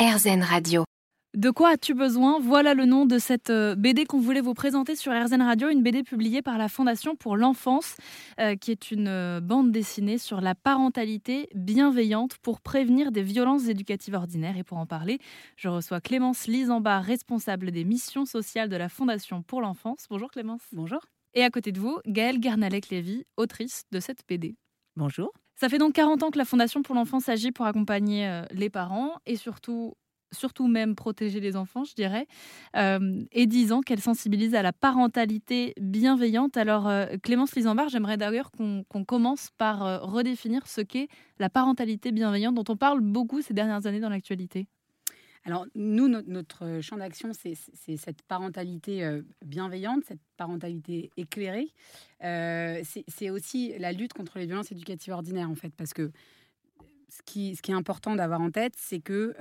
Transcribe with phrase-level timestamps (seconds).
[0.00, 0.84] RZN Radio.
[1.36, 2.40] De quoi as-tu besoin?
[2.40, 5.82] Voilà le nom de cette euh, BD qu'on voulait vous présenter sur RZN Radio, une
[5.82, 7.96] BD publiée par la Fondation pour l'enfance,
[8.40, 13.68] euh, qui est une euh, bande dessinée sur la parentalité bienveillante pour prévenir des violences
[13.68, 14.56] éducatives ordinaires.
[14.56, 15.18] Et pour en parler,
[15.56, 20.06] je reçois Clémence Lisambard, responsable des missions sociales de la Fondation pour l'enfance.
[20.08, 20.62] Bonjour Clémence.
[20.72, 21.04] Bonjour.
[21.34, 24.56] Et à côté de vous, Gaëlle Garnalec-Lévy, autrice de cette BD.
[24.96, 25.30] Bonjour.
[25.60, 29.16] Ça fait donc 40 ans que la Fondation pour l'enfance agit pour accompagner les parents
[29.26, 29.94] et surtout
[30.32, 32.26] surtout même protéger les enfants, je dirais,
[32.76, 36.56] euh, et 10 ans qu'elle sensibilise à la parentalité bienveillante.
[36.56, 42.12] Alors, euh, Clémence Lisambard, j'aimerais d'ailleurs qu'on commence par euh, redéfinir ce qu'est la parentalité
[42.12, 44.68] bienveillante, dont on parle beaucoup ces dernières années dans l'actualité.
[45.44, 47.54] Alors, nous, notre, champ d'action, c'est
[47.96, 51.68] cette parentalité bienveillante, cette parentalité éclairée.
[52.20, 56.12] c'est aussi la lutte contre les violences éducatives ordinaires, en fait, parce que
[57.08, 59.34] ce qui, ce qui est important d'avoir en tête, c'est que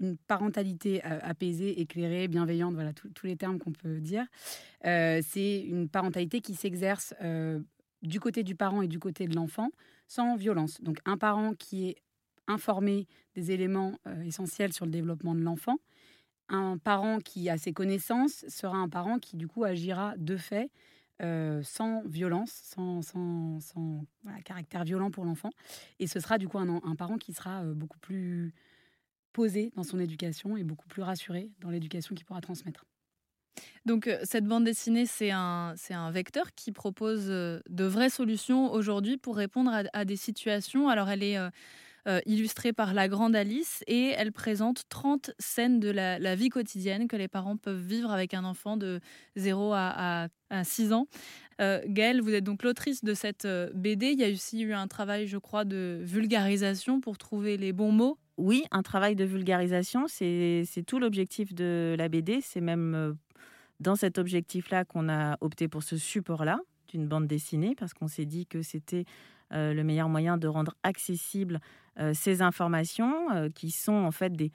[0.00, 4.24] une parentalité euh, apaisée, éclairée, bienveillante, voilà tous les termes qu'on peut dire.
[4.86, 7.60] Euh, c'est une parentalité qui s'exerce euh,
[8.02, 9.70] du côté du parent et du côté de l'enfant
[10.08, 10.80] sans violence.
[10.80, 11.96] Donc un parent qui est
[12.50, 15.76] informé des éléments essentiels sur le développement de l'enfant,
[16.48, 20.70] un parent qui a ses connaissances sera un parent qui du coup agira de fait
[21.62, 23.02] sans violence, sans,
[24.44, 25.50] caractère violent pour l'enfant.
[25.98, 28.54] Et ce sera du coup un, parent qui sera beaucoup plus
[29.32, 32.84] posé dans son éducation et beaucoup plus rassuré dans l'éducation qu'il pourra transmettre.
[33.84, 35.74] Donc euh, cette bande dessinée, c'est un,
[36.10, 40.88] vecteur qui propose euh, de vraies solutions aujourd'hui pour répondre à, des situations.
[40.88, 41.50] Alors elle est euh,
[42.26, 47.16] illustrée par la grande Alice et elle présente 30 scènes de la, vie quotidienne que
[47.16, 49.00] les parents peuvent vivre avec un enfant de
[49.36, 51.06] 0 à, à, 6 ans.
[51.58, 54.12] Gaëlle, vous êtes donc l'autrice de cette BD.
[54.12, 57.92] Il y a aussi eu un travail, je crois, de vulgarisation pour trouver les bons
[57.92, 62.40] mots oui, un travail de vulgarisation, c'est tout l'objectif de la BD.
[62.40, 63.12] C'est même euh,
[63.80, 68.24] dans cet objectif-là qu'on a opté pour ce support-là d'une bande dessinée, parce qu'on s'est
[68.24, 69.04] dit que c'était
[69.52, 71.60] euh, le meilleur moyen de rendre accessibles
[71.98, 74.52] euh, ces informations, qui sont en fait des,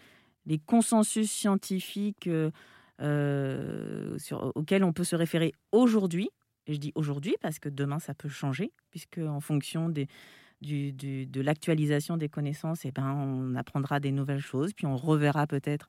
[0.65, 2.29] consensus scientifiques
[2.99, 6.29] auxquels on peut se référer aujourd'hui.
[6.67, 10.07] Et je dis aujourd'hui parce que demain, ça peut changer, puisque en fonction de
[11.41, 15.87] l'actualisation des connaissances, eh ben, on apprendra des nouvelles choses, puis on reverra peut-être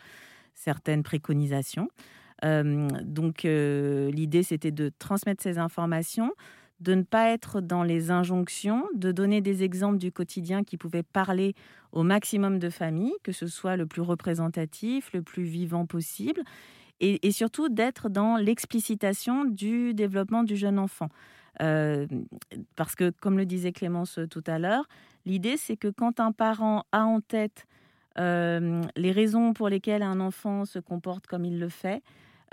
[0.55, 1.89] certaines préconisations.
[2.45, 6.33] Euh, donc euh, l'idée, c'était de transmettre ces informations,
[6.81, 11.03] de ne pas être dans les injonctions, de donner des exemples du quotidien qui pouvaient
[11.03, 11.55] parler
[11.93, 16.43] au maximum de familles, que ce soit le plus représentatif, le plus vivant possible,
[17.01, 21.11] et surtout d'être dans l'explicitation du développement du jeune enfant.
[21.63, 22.07] Euh,
[22.75, 24.85] parce que, comme le disait Clémence tout à l'heure,
[25.25, 27.67] l'idée c'est que quand un parent a en tête
[28.19, 32.03] euh, les raisons pour lesquelles un enfant se comporte comme il le fait,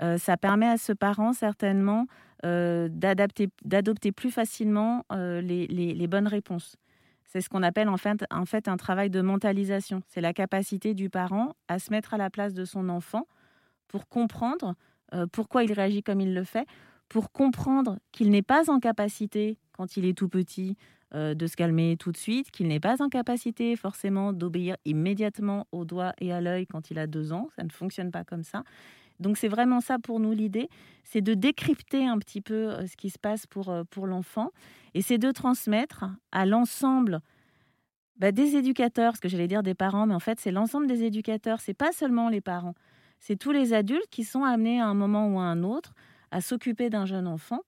[0.04, 2.06] euh, ça permet à ce parent certainement
[2.42, 6.76] d'adopter plus facilement les, bonnes réponses.
[7.24, 10.02] C'est ce qu'on appelle en fait, en fait un travail de mentalisation.
[10.08, 13.26] C'est la capacité du parent à se mettre à la place de son enfant
[13.88, 14.74] pour comprendre
[15.32, 16.66] pourquoi il réagit comme il le fait,
[17.08, 20.76] pour comprendre qu'il n'est pas en capacité, quand il est tout petit,
[21.14, 25.68] euh, de se calmer tout de suite, qu'il n'est pas en capacité forcément d'obéir immédiatement
[25.70, 27.50] au doigt et à l'œil quand il a deux ans.
[27.54, 28.64] Ça ne fonctionne pas comme ça.
[29.20, 30.68] Donc c'est vraiment ça pour nous l'idée,
[31.04, 34.50] c'est de décrypter un petit peu euh, ce qui se passe pour, euh, pour l'enfant
[34.94, 37.20] et c'est de transmettre à l'ensemble
[38.16, 41.04] bah, des éducateurs, ce que j'allais dire des parents, mais en fait c'est l'ensemble des
[41.04, 42.74] éducateurs, c'est pas seulement les parents,
[43.20, 45.94] c'est tous les adultes qui sont amenés à un moment ou à un autre
[46.30, 47.60] à s'occuper d'un jeune enfant,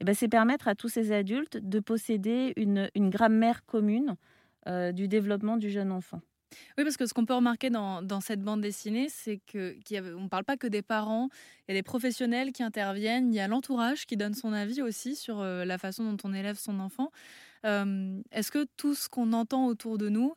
[0.00, 4.16] et ben, c'est permettre à tous ces adultes de posséder une, une grammaire commune
[4.66, 6.20] euh, du développement du jeune enfant.
[6.78, 10.44] Oui, parce que ce qu'on peut remarquer dans, cette bande dessinée, c'est qu'on ne parle
[10.44, 11.28] pas que des parents,
[11.66, 14.82] il y a des professionnels qui interviennent, il y a l'entourage qui donne son avis
[14.82, 17.10] aussi sur euh, la façon dont on élève son enfant.
[17.64, 20.34] Est-ce que tout ce qu'on entend autour de nous,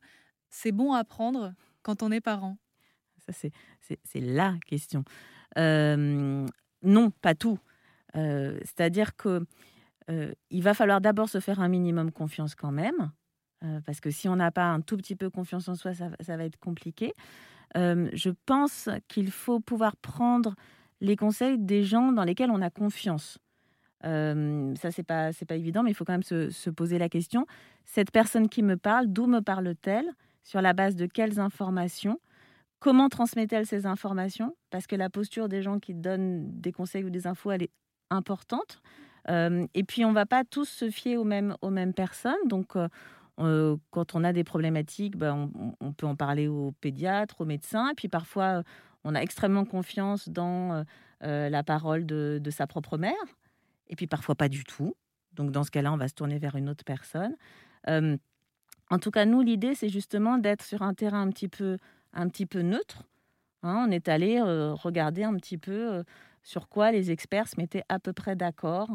[0.50, 2.58] c'est bon à prendre quand on est parent?
[3.18, 3.50] Ça,
[3.82, 5.04] c'est la question.
[5.58, 7.60] non, pas tout.
[8.16, 9.46] Euh, c'est-à-dire que
[10.10, 13.12] euh, va falloir d'abord se faire un minimum confiance quand même,
[13.64, 16.38] euh, parce que si on n'a pas un tout petit peu confiance en soi, ça,
[16.38, 17.14] va être compliqué.
[17.76, 20.56] je pense qu'il faut pouvoir prendre
[21.02, 23.40] les conseils des gens dans lesquels on a confiance.
[24.04, 27.10] ça, c'est pas, c'est pas évident, mais il faut quand même se, se, poser la
[27.10, 27.46] question.
[27.86, 30.10] Cette personne qui me parle, d'où me parle-t-elle?
[30.44, 32.20] Sur la base de quelles informations?
[32.80, 34.56] Comment transmet-elle ces informations?
[34.70, 37.72] Parce que la posture des gens qui donnent des conseils ou des infos, elle est
[38.12, 38.82] importante.
[39.30, 42.36] Euh, et puis, on ne va pas tous se fier aux mêmes, aux mêmes personnes.
[42.46, 42.88] Donc, euh,
[43.38, 45.36] quand on a des problématiques, bah,
[45.80, 47.92] on, peut en parler au pédiatre, au médecin.
[47.92, 48.64] Et puis parfois,
[49.04, 50.84] on a extrêmement confiance dans
[51.22, 53.14] la parole de, sa propre mère.
[53.90, 54.96] Et puis parfois pas du tout.
[55.34, 57.36] Donc dans ce cas-là, on va se tourner vers une autre personne.
[57.88, 61.78] en tout cas, nous, l'idée, c'est justement d'être sur un terrain un petit peu,
[62.14, 63.04] un petit peu neutre.
[63.64, 63.86] Hein.
[63.88, 66.04] on est allé regarder un petit peu
[66.44, 68.90] sur quoi les experts se mettaient à peu près d'accord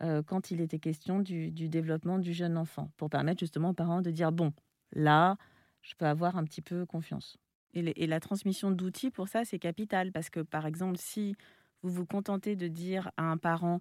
[0.00, 4.00] euh, quand il était question du, développement du jeune enfant, pour permettre justement aux parents
[4.00, 4.52] de dire, bon,
[4.92, 5.36] là,
[5.82, 7.36] je peux avoir un petit peu confiance.
[7.74, 11.34] Et, la transmission d'outils, pour ça, c'est capital, parce que, par exemple, si
[11.82, 13.80] vous vous contentez de dire à un parent,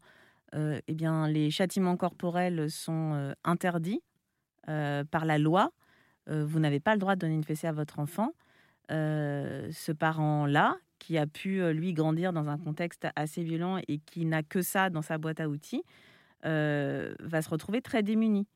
[0.55, 4.01] euh, eh bien, les châtiments corporels sont euh, interdits
[4.67, 5.71] par la loi,
[6.27, 8.31] vous n'avez pas le droit de donner une fessée à votre enfant,
[8.89, 14.43] ce parent-là, qui a pu, lui, grandir dans un contexte assez violent et qui n'a
[14.43, 15.83] que ça dans sa boîte à outils,
[16.43, 18.47] va se retrouver très démuni.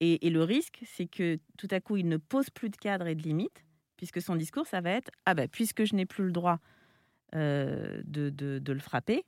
[0.00, 3.14] Et, le risque, c'est que tout à coup, il ne pose plus de cadre et
[3.14, 3.64] de limites,
[3.96, 6.58] puisque son discours, ça va être Ah ben, puisque je n'ai plus le droit
[7.34, 9.24] de, de, le frapper,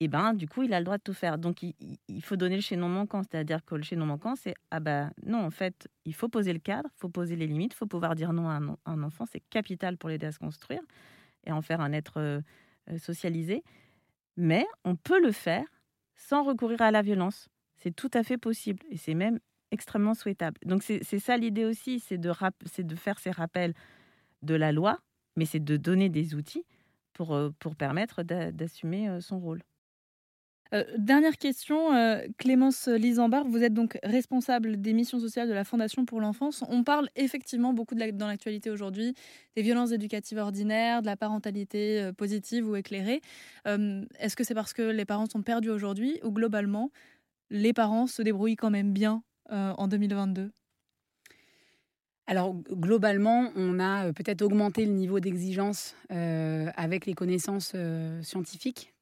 [0.00, 1.38] et eh ben, du coup, il a le droit de tout faire.
[1.38, 3.22] Donc, il, faut donner le chaînon manquant.
[3.22, 6.58] C'est-à-dire que le chaînon manquant, c'est Ah ben, non, en fait, il faut poser le
[6.58, 9.24] cadre, il faut poser les limites, il faut pouvoir dire non à un enfant.
[9.30, 10.82] C'est capital pour l'aider à se construire
[11.44, 12.40] et en faire un être euh,
[12.90, 13.62] euh, socialisé.
[14.36, 15.64] Mais on peut le faire
[16.16, 17.48] sans recourir à la violence.
[17.76, 19.38] C'est tout à fait possible et c'est même
[19.70, 20.58] extrêmement souhaitable.
[20.64, 22.30] Donc c'est ça l'idée aussi, c'est de,
[22.82, 23.74] de faire ces rappels
[24.42, 25.00] de la loi,
[25.36, 26.64] mais c'est de donner des outils
[27.12, 29.62] pour, euh, pour permettre d'assumer son rôle.
[30.74, 35.62] Euh, dernière question, euh, Clémence Lisambard, vous êtes donc responsable des missions sociales de la
[35.62, 36.64] Fondation pour l'enfance.
[36.68, 39.14] On parle effectivement beaucoup dans l'actualité aujourd'hui
[39.54, 43.20] des violences éducatives ordinaires, de la parentalité euh, positive ou éclairée.
[43.66, 46.90] Est-ce que c'est parce que les parents sont perdus aujourd'hui ou globalement
[47.50, 50.50] les parents se débrouillent quand même bien en 2022
[52.26, 57.76] alors globalement, on a peut-être augmenté le niveau d'exigence avec les connaissances
[58.22, 58.94] scientifiques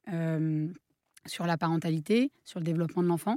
[1.27, 3.37] sur la parentalité, sur le développement de l'enfant.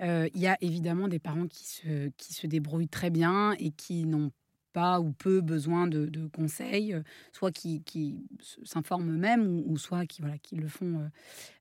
[0.00, 3.70] Euh, il y a évidemment des parents qui se, qui se débrouillent très bien et
[3.70, 4.30] qui n'ont
[4.76, 7.02] ou peu besoin de, conseils, euh,
[7.32, 8.16] soit qui, qui
[8.64, 11.08] s'informent eux-mêmes ou, soit qui, voilà, qui le font euh,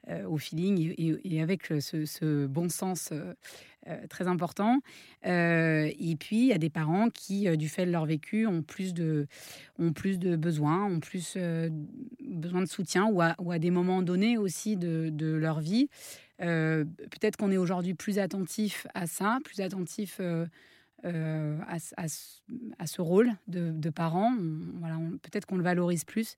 [0.10, 3.12] euh, au feeling et, avec ce, bon sens
[4.10, 4.80] très important.
[5.24, 8.94] et puis, il y a des parents qui, du fait de leur vécu, ont plus
[8.94, 9.28] de,
[9.78, 11.38] ont plus de besoins, ont plus
[12.20, 15.88] besoin de soutien ou à, ou à, des moments donnés aussi de, de leur vie.
[16.40, 20.20] Peut-être qu'on est aujourd'hui plus attentif à ça, plus attentif
[21.06, 24.36] euh, à, ce rôle de, de parent.
[24.80, 26.36] voilà, peut-être qu'on le valorise plus.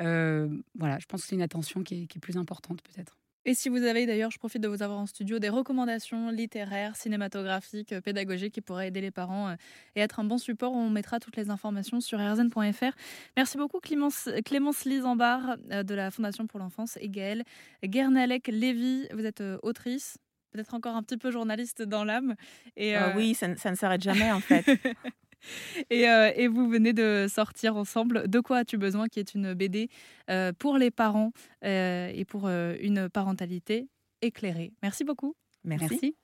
[0.00, 3.16] Euh, voilà, je pense que c'est une attention qui est, plus importante peut-être.
[3.44, 6.96] Et si vous avez d'ailleurs, je profite de vous avoir en studio, des recommandations littéraires,
[6.96, 9.54] cinématographiques, euh, pédagogiques qui pourraient aider les parents
[9.94, 12.92] et être un bon support, on mettra toutes les informations sur rzn.fr.
[13.36, 17.44] Merci beaucoup Clémence, Clémence Lisambard de la Fondation pour l'enfance et Gaëlle
[17.82, 20.18] Gernalek-Lévy, vous êtes autrice,
[20.50, 22.34] peut-être encore un petit peu journaliste dans l'âme.
[22.76, 24.64] Et ah euh, Oui, ça, ne s'arrête jamais en fait.
[25.90, 29.54] et, euh, et, vous venez de sortir ensemble De quoi as-tu besoin qui est une
[29.54, 29.88] BD
[30.28, 31.32] euh, pour les parents
[31.62, 33.88] et pour une parentalité
[34.22, 34.72] éclairée.
[34.82, 35.34] Merci beaucoup.
[35.64, 36.16] Merci.